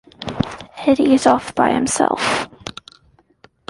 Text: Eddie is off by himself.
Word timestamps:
Eddie 0.87 1.13
is 1.13 1.27
off 1.27 1.53
by 1.53 1.71
himself. 1.71 2.49